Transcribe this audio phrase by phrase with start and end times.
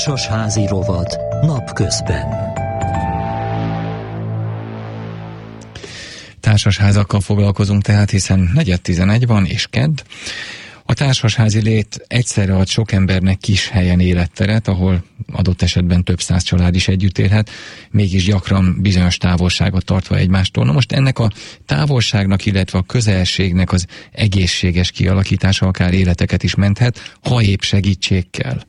[0.00, 2.52] Társasházi rovat napközben.
[6.40, 10.00] Társasházakkal foglalkozunk tehát, hiszen 4.11 van és kedd.
[10.84, 16.42] A társasházi lét egyszerre ad sok embernek kis helyen életteret, ahol adott esetben több száz
[16.42, 17.50] család is együtt élhet,
[17.90, 20.64] mégis gyakran bizonyos távolságot tartva egymástól.
[20.64, 21.30] Na most ennek a
[21.66, 28.60] távolságnak, illetve a közelségnek az egészséges kialakítása akár életeket is menthet, ha épp segítség kell.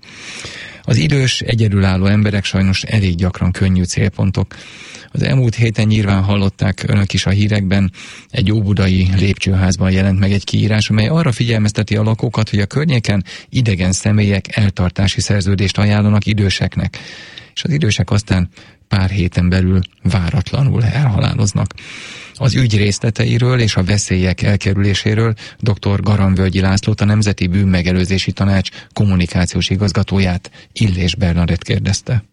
[0.92, 4.56] Az idős, egyedülálló emberek sajnos elég gyakran könnyű célpontok.
[5.12, 7.92] Az elmúlt héten nyilván hallották önök is a hírekben,
[8.30, 13.24] egy óbudai lépcsőházban jelent meg egy kiírás, amely arra figyelmezteti a lakókat, hogy a környéken
[13.50, 16.98] idegen személyek eltartási szerződést ajánlanak időseknek.
[17.54, 18.50] És az idősek aztán
[18.88, 21.74] pár héten belül váratlanul elhaláloznak.
[22.42, 26.02] Az ügy részleteiről és a veszélyek elkerüléséről dr.
[26.02, 32.24] Garamvölgyi Lászlót, a Nemzeti Bűnmegelőzési Tanács kommunikációs igazgatóját Illés Bernadett kérdezte.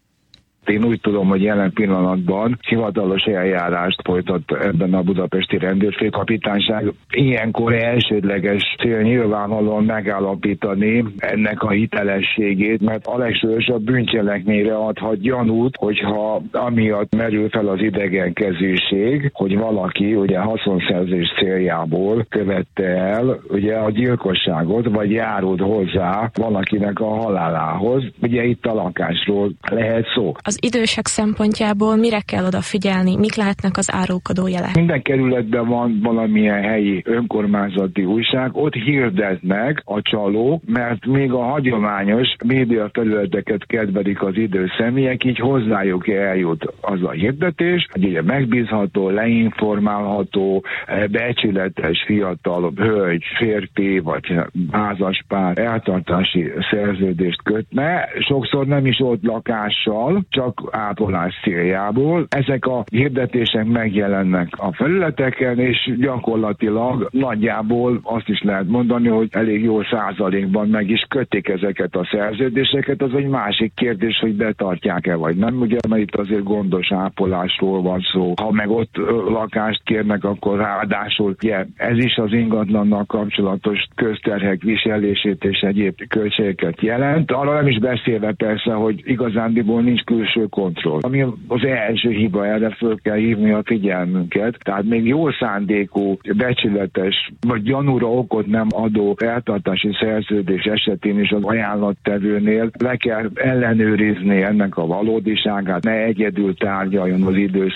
[0.68, 6.92] Én úgy tudom, hogy jelen pillanatban hivatalos eljárást folytat ebben a budapesti rendőrfőkapitányság.
[7.10, 16.42] Ilyenkor elsődleges cél nyilvánvalóan megállapítani ennek a hitelességét, mert a legsősebb bűncselekményre adhat gyanút, hogyha
[16.52, 24.88] amiatt merül fel az idegenkezűség, hogy valaki ugye haszonszerzés céljából követte el ugye a gyilkosságot,
[24.88, 28.04] vagy járult hozzá valakinek a halálához.
[28.22, 30.32] Ugye itt a lakásról lehet szó.
[30.38, 34.74] Az idősek szempontjából mire kell odafigyelni, mik lehetnek az árulkodó jelek?
[34.74, 42.28] Minden kerületben van valamilyen helyi önkormányzati újság, ott hirdetnek a csalók, mert még a hagyományos
[42.44, 49.08] média területeket kedvelik az idős személyek, így hozzájuk eljut az a hirdetés, hogy ugye megbízható,
[49.08, 50.64] leinformálható,
[51.10, 54.34] becsületes fiatal hölgy, férfi vagy
[54.70, 62.26] házaspár eltartási szerződést kötne, sokszor nem is ott lakással, csak ápolás céljából.
[62.28, 69.62] Ezek a hirdetések megjelennek a felületeken, és gyakorlatilag nagyjából azt is lehet mondani, hogy elég
[69.62, 73.02] jó százalékban meg is kötik ezeket a szerződéseket.
[73.02, 75.60] Az egy másik kérdés, hogy betartják-e vagy nem.
[75.60, 78.32] Ugye, mert itt azért gondos ápolásról van szó.
[78.36, 78.96] Ha meg ott
[79.28, 86.80] lakást kérnek, akkor ráadásul ugye, ez is az ingatlannak kapcsolatos közterhek viselését és egyéb költségeket
[86.80, 87.30] jelent.
[87.30, 91.00] Arra nem is beszélve persze, hogy igazándiból nincs külső belső kontroll.
[91.00, 94.56] Ami az első hiba, erre föl kell hívni a figyelmünket.
[94.58, 101.42] Tehát még jó szándékú, becsületes, vagy gyanúra okot nem adó eltartási szerződés esetén is az
[101.42, 107.72] ajánlattevőnél le kell ellenőrizni ennek a valódiságát, ne egyedül tárgyaljon az idős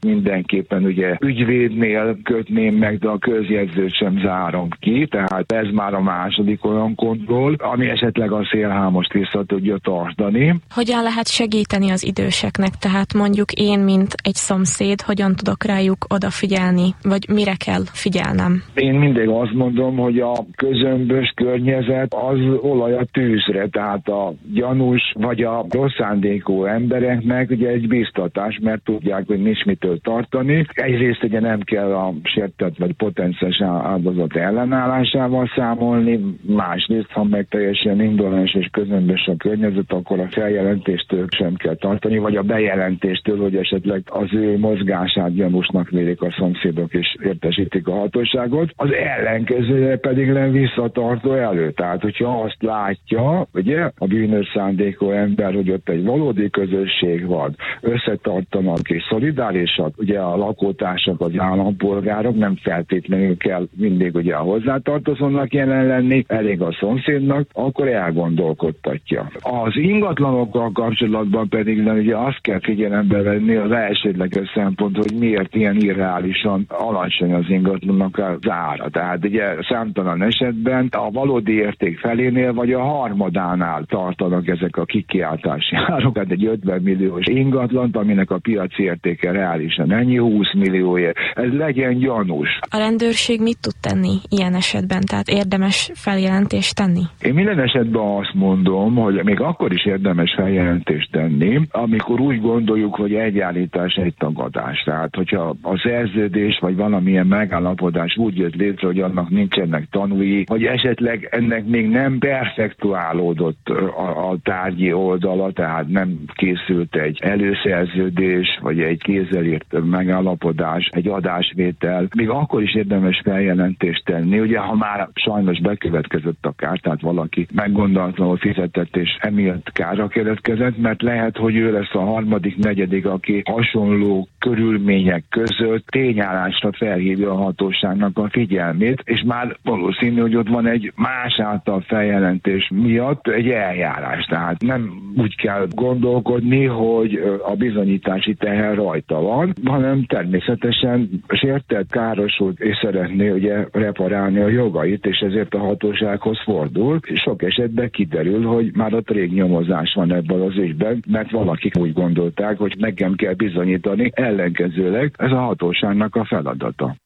[0.00, 6.00] mindenképpen ugye ügyvédnél kötném meg, de a közjegyzőt sem zárom ki, tehát ez már a
[6.00, 10.60] második olyan kontroll, ami esetleg a szélhámost vissza tudja tartani.
[10.70, 16.94] Hogyan lehet segíteni az időseknek, tehát mondjuk én, mint egy szomszéd, hogyan tudok rájuk odafigyelni,
[17.02, 18.62] vagy mire kell figyelnem?
[18.74, 25.12] Én mindig azt mondom, hogy a közömbös környezet az olaj a tűzre, tehát a gyanús
[25.14, 30.66] vagy a rossz szándékú embereknek ugye egy biztatás, mert tudják, hogy nincs mitől tartani.
[30.72, 38.00] Egyrészt ugye nem kell a sértett vagy potenciális áldozat ellenállásával számolni, másrészt, ha meg teljesen
[38.00, 43.56] indolás és közömbös a környezet, akkor a feljelentést sem kell tartani, vagy a bejelentéstől, hogy
[43.56, 48.70] esetleg az ő mozgását gyanúsnak vélik a szomszédok és értesítik a hatóságot.
[48.76, 51.70] Az ellenkezője pedig nem visszatartó elő.
[51.70, 57.56] Tehát, hogyha azt látja, ugye, a bűnös szándékú ember, hogy ott egy valódi közösség van,
[57.80, 65.52] összetartanak és szolidárisak, ugye a lakótársak, az állampolgárok nem feltétlenül kell mindig ugye a hozzátartozónak
[65.52, 69.30] jelen lenni, elég a szomszédnak, akkor elgondolkodtatja.
[69.40, 75.54] Az ingatlanokkal kapcsolatban pedig pedig ugye azt kell figyelembe venni az elsődleges szempont, hogy miért
[75.54, 78.88] ilyen irreálisan alacsony az ingatlannak az ára.
[78.88, 85.76] Tehát ugye számtalan esetben a valódi érték felénél vagy a harmadánál tartanak ezek a kikiáltási
[85.86, 86.14] árok.
[86.14, 91.16] Tehát egy 50 milliós ingatlant, aminek a piaci értéke reálisan ennyi 20 millióért.
[91.34, 92.48] Ez legyen gyanús.
[92.70, 95.00] A rendőrség mit tud tenni ilyen esetben?
[95.06, 97.02] Tehát érdemes feljelentést tenni?
[97.20, 102.94] Én minden esetben azt mondom, hogy még akkor is érdemes feljelentést tenni, amikor úgy gondoljuk,
[102.94, 104.82] hogy egy állítás egy tagadás.
[104.82, 110.64] Tehát, hogyha a szerződés vagy valamilyen megállapodás úgy jött létre, hogy annak nincsenek tanúi, vagy
[110.64, 118.80] esetleg ennek még nem perfektuálódott a, a tárgyi oldala, tehát nem készült egy előszerződés, vagy
[118.80, 124.40] egy kézzelírt megállapodás, egy adásvétel, még akkor is érdemes feljelentést tenni.
[124.40, 130.78] Ugye, ha már sajnos bekövetkezett a kár, tehát valaki meggondolatlanul fizetett, és emiatt kára keletkezett,
[130.78, 137.42] mert lehet, hogy ő lesz a harmadik, negyedik, aki hasonló körülmények között tényállásra felhívja a
[137.42, 143.48] hatóságnak a figyelmét, és már valószínű, hogy ott van egy más által feljelentés miatt egy
[143.48, 144.24] eljárás.
[144.24, 152.60] Tehát nem úgy kell gondolkodni, hogy a bizonyítási teher rajta van, hanem természetesen sértett, károsult,
[152.60, 157.00] és szeretné ugye reparálni a jogait, és ezért a hatósághoz fordul.
[157.14, 161.92] Sok esetben kiderül, hogy már ott rég nyomozás van ebből az ügyben, mert valakik úgy
[161.92, 166.96] gondolták, hogy nekem kell bizonyítani, ellenkezőleg ez a hatóságnak a feladata.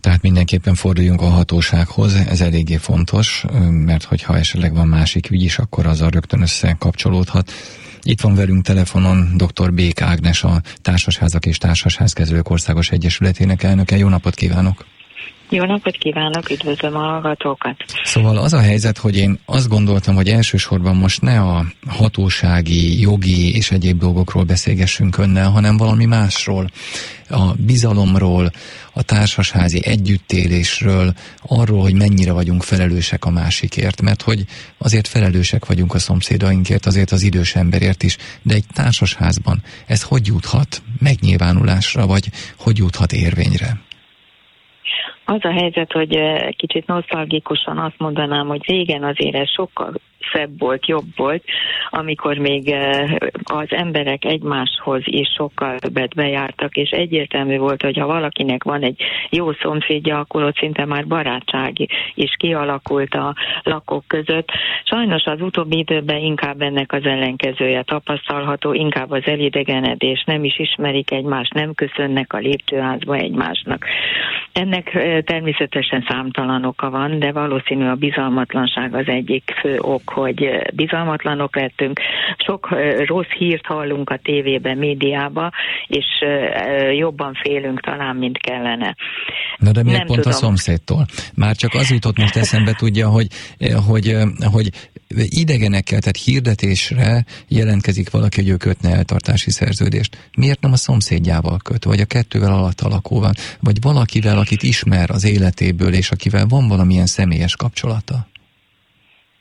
[0.00, 5.58] Tehát mindenképpen forduljunk a hatósághoz, ez eléggé fontos, mert hogyha esetleg van másik ügy is,
[5.58, 7.50] akkor azzal rögtön összekapcsolódhat.
[8.02, 9.72] Itt van velünk telefonon dr.
[9.72, 13.96] Bék Ágnes, a Társasházak és Társasházkezelők Országos Egyesületének elnöke.
[13.96, 14.84] Jó napot kívánok!
[15.52, 17.76] Jó napot kívánok, üdvözlöm a hallgatókat.
[18.04, 23.54] Szóval az a helyzet, hogy én azt gondoltam, hogy elsősorban most ne a hatósági, jogi
[23.54, 26.70] és egyéb dolgokról beszélgessünk önnel, hanem valami másról.
[27.28, 28.50] A bizalomról,
[28.92, 34.44] a társasházi együttélésről, arról, hogy mennyire vagyunk felelősek a másikért, mert hogy
[34.78, 40.26] azért felelősek vagyunk a szomszédainkért, azért az idős emberért is, de egy társasházban ez hogy
[40.26, 43.80] juthat megnyilvánulásra, vagy hogy juthat érvényre?
[45.30, 49.92] Az a helyzet, hogy eh, kicsit nosztalgikusan azt mondanám, hogy régen azért ez sokkal
[50.32, 51.44] szebb volt, jobb volt,
[51.90, 58.06] amikor még eh, az emberek egymáshoz is sokkal többet bejártak, és egyértelmű volt, hogy ha
[58.06, 61.76] valakinek van egy jó szomszédja, akkor ott szinte már barátság
[62.14, 64.48] is kialakult a lakók között.
[64.84, 71.10] Sajnos az utóbbi időben inkább ennek az ellenkezője tapasztalható, inkább az elidegenedés, nem is ismerik
[71.10, 73.84] egymást, nem köszönnek a lépcsőházba egymásnak.
[74.52, 80.70] Ennek eh, természetesen számtalan oka van, de valószínű a bizalmatlanság az egyik fő ok, hogy
[80.74, 82.00] bizalmatlanok lettünk.
[82.46, 82.68] Sok
[83.06, 85.50] rossz hírt hallunk a tévében, médiában,
[85.86, 86.06] és
[86.96, 88.96] jobban félünk talán, mint kellene.
[89.56, 90.38] Na de miért Nem pont tudom.
[90.38, 91.06] a szomszédtól?
[91.34, 93.26] Már csak az jutott most eszembe tudja, hogy,
[93.88, 94.16] hogy,
[94.52, 94.70] hogy
[95.28, 100.30] idegenekkel, tehát hirdetésre jelentkezik valaki, hogy ő kötne eltartási szerződést.
[100.36, 105.24] Miért nem a szomszédjával köt, vagy a kettővel alatt alakóval, vagy valakivel, akit ismer az
[105.24, 108.29] életéből, és akivel van valamilyen személyes kapcsolata?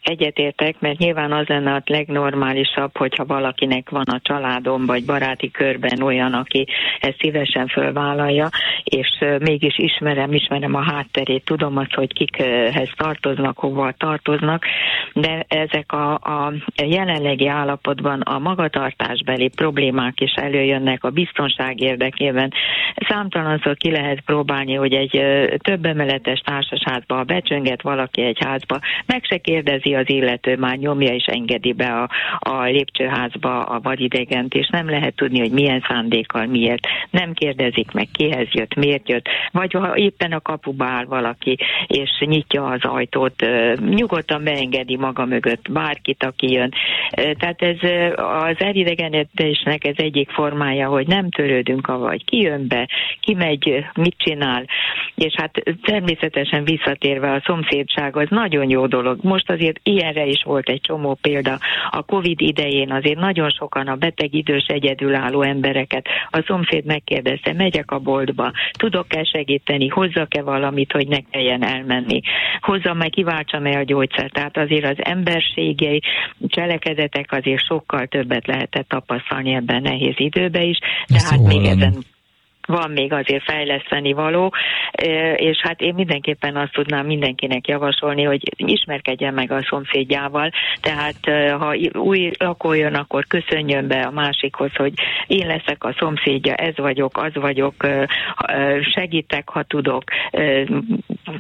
[0.03, 6.01] Egyetértek, mert nyilván az lenne a legnormálisabb, hogyha valakinek van a családom vagy baráti körben
[6.01, 6.67] olyan, aki
[6.99, 8.49] ezt szívesen fölvállalja,
[8.83, 9.07] és
[9.39, 14.65] mégis ismerem, ismerem a hátterét, tudom azt, hogy kikhez tartoznak, hova tartoznak,
[15.13, 16.53] de ezek a, a
[16.85, 22.51] jelenlegi állapotban a magatartásbeli problémák is előjönnek a biztonság érdekében.
[23.07, 25.21] Számtalanszor ki lehet próbálni, hogy egy
[25.57, 31.25] több emeletes társasházba becsönget valaki egy házba, meg se kérdezi az illető már nyomja és
[31.25, 32.09] engedi be a,
[32.39, 36.88] a lépcsőházba a vadidegent, és nem lehet tudni, hogy milyen szándékkal, miért.
[37.12, 39.27] Nem kérdezik meg, kihez jött, miért jött.
[39.51, 41.57] Vagy ha éppen a kapuba áll valaki,
[41.88, 43.45] és nyitja az ajtót,
[43.89, 46.74] nyugodtan beengedi maga mögött bárkit, aki jön.
[47.11, 47.77] Tehát ez
[48.15, 52.88] az elidegenedésnek ez egyik formája, hogy nem törődünk, vagy ki jön be,
[53.19, 54.65] ki megy, mit csinál.
[55.15, 59.19] És hát természetesen visszatérve a szomszédság az nagyon jó dolog.
[59.21, 61.57] Most azért ilyenre is volt egy csomó példa.
[61.89, 67.92] A Covid idején azért nagyon sokan a beteg idős egyedülálló embereket a szomszéd megkérdezte, megyek
[67.92, 72.19] a boltba, tudok-e segíteni, hozzak-e valamit, hogy ne kelljen elmenni,
[72.59, 74.33] hozzam meg, kiváltsam-e a gyógyszert.
[74.33, 76.01] Tehát azért az emberségei
[76.99, 80.77] cselekedetek azért sokkal többet lehetett tapasztalni ebben nehéz időben is,
[81.07, 82.03] tehát még ezen
[82.69, 84.54] van még azért fejleszteni való,
[85.35, 90.49] és hát én mindenképpen azt tudnám mindenkinek javasolni, hogy ismerkedjen meg a szomszédjával,
[90.81, 91.16] tehát
[91.59, 94.94] ha új lakó jön, akkor köszönjön be a másikhoz, hogy
[95.28, 97.73] én leszek a szomszédja, ez vagyok, az vagyok,
[98.94, 100.04] segítek, ha tudok,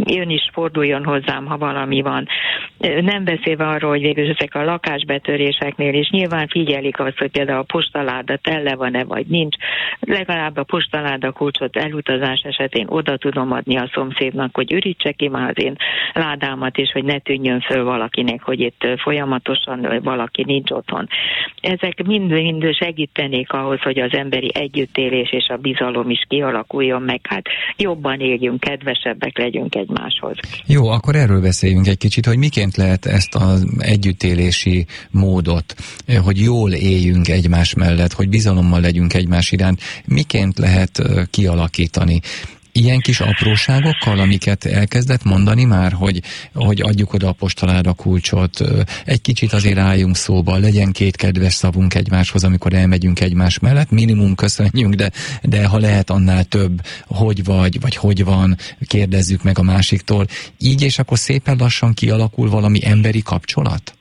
[0.05, 2.27] ön is forduljon hozzám, ha valami van.
[3.01, 7.63] Nem beszélve arról, hogy végül ezek a lakásbetöréseknél is nyilván figyelik azt, hogy például a
[7.63, 9.55] postaláda tele van-e, vagy nincs,
[9.99, 15.49] legalább a postaláda ládakulcsot elutazás esetén oda tudom adni a szomszédnak, hogy ürítse ki már
[15.49, 15.75] az én
[16.13, 21.07] ládámat, és hogy ne tűnjön föl valakinek, hogy itt folyamatosan valaki nincs otthon.
[21.61, 27.19] Ezek mind-mind segítenék ahhoz, hogy az emberi együttélés és a bizalom is kialakuljon meg.
[27.23, 27.45] Hát
[27.77, 30.37] jobban éljünk, kedvesebbek legyünk egymáshoz.
[30.67, 35.75] Jó, akkor erről beszéljünk egy kicsit, hogy miként lehet ezt az együttélési módot,
[36.23, 40.99] hogy jól éljünk egymás mellett, hogy bizalommal legyünk egymás iránt, miként lehet
[41.29, 42.21] kialakítani
[42.71, 46.21] ilyen kis apróságokkal, amiket elkezdett mondani már, hogy,
[46.53, 48.63] hogy adjuk oda a postalára kulcsot,
[49.05, 54.35] egy kicsit azért álljunk szóba, legyen két kedves szavunk egymáshoz, amikor elmegyünk egymás mellett, minimum
[54.35, 55.11] köszönjünk, de,
[55.41, 60.27] de ha lehet annál több, hogy vagy, vagy hogy van, kérdezzük meg a másiktól.
[60.57, 63.98] Így és akkor szépen lassan kialakul valami emberi kapcsolat?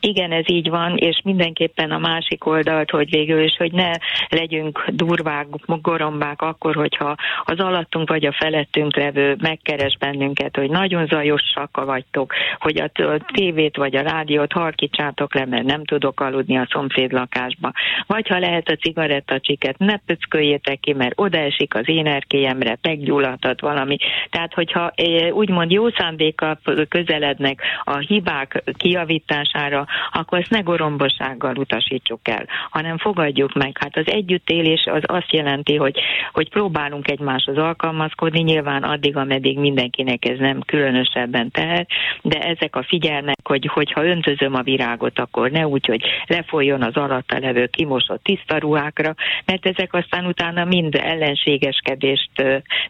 [0.00, 3.90] Igen, ez így van, és mindenképpen a másik oldalt, hogy végül is, hogy ne
[4.28, 11.06] legyünk durvák, gorombák akkor, hogyha az alattunk vagy a felettünk levő megkeres bennünket, hogy nagyon
[11.06, 12.90] zajosak vagytok, hogy a
[13.32, 17.72] tévét vagy a rádiót harkítsátok le, mert nem tudok aludni a szomszéd lakásba.
[18.06, 23.96] Vagy ha lehet a cigarettacsiket, ne pöcköljétek ki, mert odaesik az én erkélyemre, meggyulladhat valami.
[24.30, 32.28] Tehát, hogyha eh, úgymond jó szándékkal közelednek a hibák kiavítására, akkor ezt ne gorombosággal utasítsuk
[32.28, 33.76] el, hanem fogadjuk meg.
[33.80, 36.00] Hát az együttélés az azt jelenti, hogy,
[36.32, 41.88] hogy próbálunk egymáshoz alkalmazkodni, nyilván addig, ameddig mindenkinek ez nem különösebben tehet,
[42.22, 46.96] de ezek a figyelmek, hogy hogyha öntözöm a virágot, akkor ne úgy, hogy lefolyjon az
[46.96, 52.30] alatta levő kimosott tiszta ruhákra, mert ezek aztán utána mind ellenségeskedést,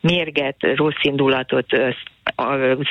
[0.01, 1.67] mérget, rossz indulatot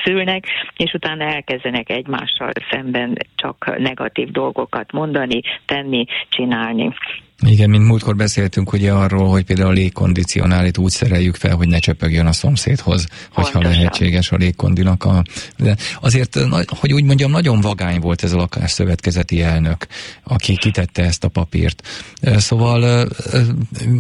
[0.04, 6.94] szülnek, és utána elkezdenek egymással szemben csak negatív dolgokat mondani, tenni, csinálni.
[7.42, 11.80] Igen, mint múltkor beszéltünk ugye arról, hogy például a légkondicionálit úgy szereljük fel, hogy ne
[11.80, 13.78] csöpögjön a szomszédhoz, hogyha Pontosan.
[13.78, 15.04] lehetséges a légkondinak.
[15.04, 15.24] A,
[15.58, 19.88] de azért, hogy úgy mondjam, nagyon vagány volt ez a lakásszövetkezeti elnök,
[20.24, 21.88] aki kitette ezt a papírt.
[22.22, 23.08] Szóval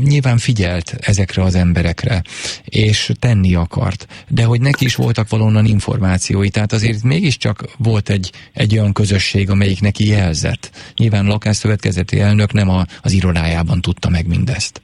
[0.03, 2.22] nyilván figyelt ezekre az emberekre,
[2.63, 8.31] és tenni akart, de hogy neki is voltak valonnan információi, tehát azért mégiscsak volt egy,
[8.53, 10.72] egy olyan közösség, amelyik neki jelzett.
[10.96, 14.81] Nyilván a lakásszövetkezeti elnök nem a, az író irodájában tudta meg mindezt.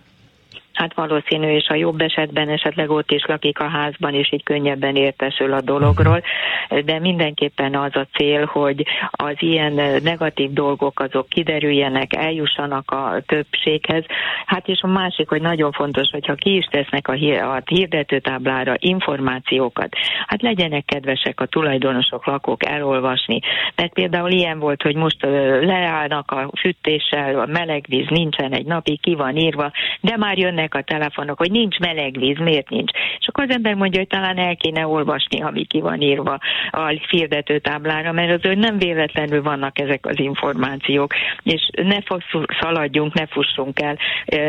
[0.76, 4.96] Hát valószínű, és a jobb esetben esetleg ott is lakik a házban, és így könnyebben
[4.96, 6.22] értesül a dologról,
[6.86, 14.04] de mindenképpen az a cél, hogy az ilyen negatív dolgok azok kiderüljenek, eljussanak a többséghez.
[14.46, 17.14] Hát és a másik, hogy nagyon fontos, hogyha ki is tesznek a,
[17.66, 19.96] hirdetőtáblára információkat,
[20.28, 23.40] hát legyenek kedvesek a tulajdonosok, lakók elolvasni,
[23.76, 25.22] mert például ilyen volt, hogy most
[25.62, 30.65] leállnak a fűtéssel, a meleg víz nincsen egy napig, ki van írva, de már jönnek
[30.66, 32.92] jönnek a telefonok, hogy nincs meleg víz, miért nincs.
[33.20, 36.38] És akkor az ember mondja, hogy talán el kéne olvasni, ami ki van írva
[36.72, 41.98] a firdető táblára, mert azért nem véletlenül vannak ezek az információk, és ne
[42.60, 43.98] szaladjunk, ne fussunk el,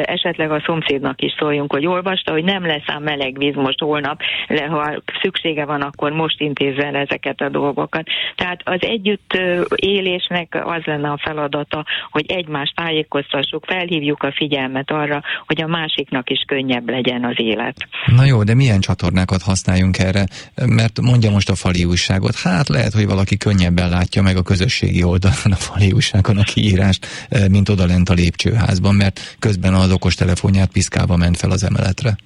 [0.02, 4.20] esetleg a szomszédnak is szóljunk, hogy olvasta, hogy nem lesz ám meleg víz most holnap,
[4.48, 8.08] de ha szüksége van, akkor most intézzen ezeket a dolgokat.
[8.34, 9.38] Tehát az együtt
[9.74, 16.05] élésnek az lenne a feladata, hogy egymást tájékoztassuk, felhívjuk a figyelmet arra, hogy a másik
[16.10, 17.76] másiknak is könnyebb legyen az élet.
[18.16, 20.24] Na jó, de milyen csatornákat használjunk erre?
[20.66, 22.34] Mert mondja most a fali újságot.
[22.34, 27.06] Hát lehet, hogy valaki könnyebben látja meg a közösségi oldalon a fali újságon a kiírást,
[27.28, 32.16] eh, mint odalent a lépcsőházban, mert közben az okos telefonját piszkálva ment fel az emeletre.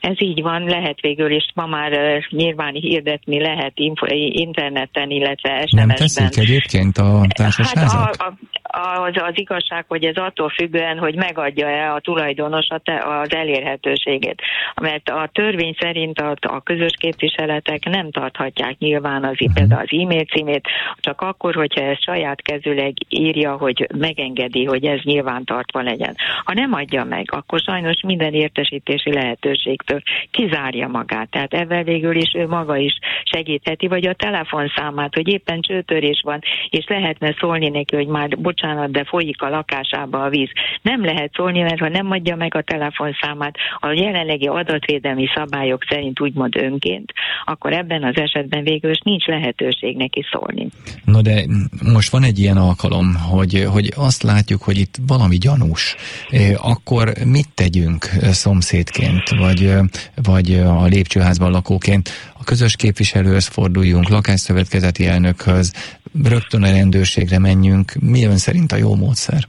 [0.00, 5.66] Ez így van, lehet végül is, ma már uh, nyilván hirdetni lehet info, interneten, illetve
[5.66, 5.86] SMS-ben.
[5.86, 7.90] Nem teszik egyébként a társasházak?
[7.90, 8.38] Hát a, a,
[8.70, 12.66] az, az igazság, hogy ez attól függően, hogy megadja-e a tulajdonos
[13.20, 14.42] az elérhetőségét.
[14.80, 19.54] Mert a törvény szerint a, a közös képviseletek nem tarthatják nyilván az, uh-huh.
[19.54, 20.68] például az e-mail címét,
[21.00, 26.14] csak akkor, hogyha ez saját kezüleg írja, hogy megengedi, hogy ez nyilván tartva legyen.
[26.44, 31.30] Ha nem adja meg, akkor sajnos minden értesítési lehetőségtől kizárja magát.
[31.30, 36.40] Tehát ebben végül is ő maga is segítheti, vagy a telefonszámát, hogy éppen csőtörés van,
[36.70, 40.50] és lehetne szólni neki, hogy már bocsánat, de folyik a lakásába a víz.
[40.82, 46.20] Nem lehet szólni, mert ha nem adja meg a telefonszámát a jelenlegi adatvédelmi szabályok szerint
[46.20, 47.12] úgymond önként,
[47.44, 50.68] akkor ebben az esetben végül is nincs lehetőség neki szólni.
[51.04, 51.44] No de
[51.92, 55.96] most van egy ilyen alkalom, hogy, hogy azt látjuk, hogy itt valami gyanús.
[56.56, 59.74] Akkor mit tegyünk szomszédként, vagy
[60.22, 62.10] vagy a lépcsőházban lakóként
[62.46, 65.72] közös képviselőhöz forduljunk, lakásszövetkezeti elnökhöz,
[66.22, 67.92] rögtön a rendőrségre menjünk.
[68.00, 69.48] Mi ön szerint a jó módszer?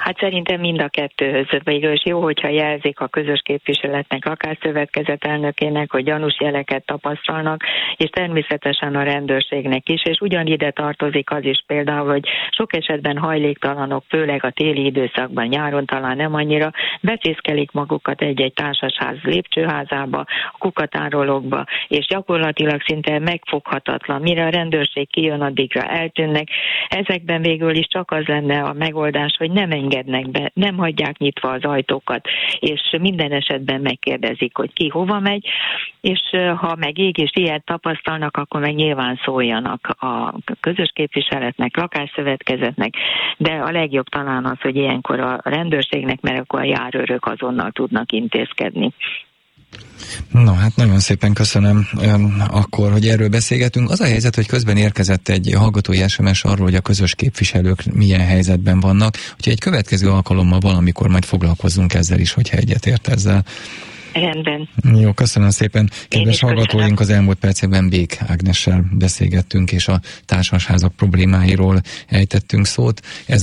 [0.00, 1.46] Hát szerintem mind a kettőhöz.
[1.64, 7.62] Végül jó, hogyha jelzik a közös képviseletnek, lakásszövetkezet elnökének, hogy gyanús jeleket tapasztalnak,
[7.96, 14.04] és természetesen a rendőrségnek is, és ugyanide tartozik az is például, hogy sok esetben hajléktalanok,
[14.08, 20.18] főleg a téli időszakban, nyáron talán nem annyira, becészkelik magukat egy-egy társasház lépcsőházába,
[20.52, 24.20] a kukatárolókba, és gyakorlatilag szinte megfoghatatlan.
[24.20, 26.48] Mire a rendőrség kijön, addigra eltűnnek.
[26.88, 31.50] Ezekben végül is csak az lenne a megoldás, hogy nem engednek be, nem hagyják nyitva
[31.50, 32.26] az ajtókat,
[32.60, 35.46] és minden esetben megkérdezik, hogy ki hova megy,
[36.00, 36.20] és
[36.56, 42.94] ha meg ég és ilyet tapasztalnak, akkor meg nyilván szóljanak a közös képviseletnek, lakásszövetkezetnek,
[43.36, 48.12] de a legjobb talán az, hogy ilyenkor a rendőrségnek, mert akkor a járőrök azonnal tudnak
[48.12, 48.92] intézkedni.
[50.30, 51.86] No, hát nagyon szépen köszönöm
[52.48, 53.90] akkor, hogy erről beszélgetünk.
[53.90, 58.26] Az a helyzet, hogy közben érkezett egy hallgatói SMS arról, hogy a közös képviselők milyen
[58.26, 63.44] helyzetben vannak, úgyhogy egy következő alkalommal valamikor majd foglalkozzunk ezzel is, hogyha egyetért ezzel.
[64.12, 64.68] Rendben.
[65.00, 65.90] Jó, köszönöm szépen.
[66.08, 66.96] Kedves hallgatóink, köszönöm.
[66.98, 73.00] az elmúlt percekben Bék Ágnessel beszélgettünk, és a társasházak problémáiról ejtettünk szót.
[73.26, 73.38] Ez